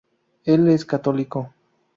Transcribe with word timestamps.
Él 0.45 0.67
es 0.69 0.83
católico. 0.83 1.53